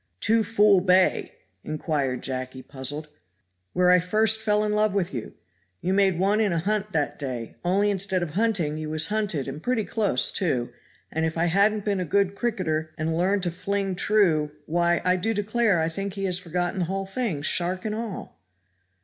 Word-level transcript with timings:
"Two 0.19 0.43
fool 0.43 0.81
bay!" 0.81 1.31
inquired 1.63 2.23
Jacky, 2.23 2.63
puzzled. 2.63 3.07
"Where 3.73 3.91
I 3.91 3.99
first 3.99 4.39
fell 4.41 4.63
in 4.63 4.73
with 4.95 5.13
you. 5.13 5.35
You 5.79 5.93
made 5.93 6.17
one 6.17 6.39
in 6.39 6.51
a 6.51 6.57
hunt 6.57 6.91
that 6.93 7.19
day, 7.19 7.53
only 7.63 7.91
instead 7.91 8.23
of 8.23 8.31
hunting 8.31 8.79
you 8.79 8.89
was 8.89 9.05
hunted 9.13 9.47
and 9.47 9.61
pretty 9.61 9.83
close, 9.83 10.31
too, 10.31 10.73
and 11.11 11.23
if 11.23 11.37
I 11.37 11.45
hadn't 11.45 11.85
been 11.85 11.99
a 11.99 12.05
good 12.05 12.33
cricketer 12.33 12.95
and 12.97 13.15
learned 13.15 13.43
to 13.43 13.51
fling 13.51 13.93
true 13.93 14.51
Why, 14.65 15.01
I 15.05 15.17
do 15.17 15.35
declare 15.35 15.79
I 15.79 15.87
think 15.87 16.13
he 16.13 16.23
has 16.25 16.39
forgotten 16.39 16.79
the 16.79 16.85
whole 16.85 17.05
thing, 17.05 17.43
shark 17.43 17.85
and 17.85 17.93
all!" 17.93 18.39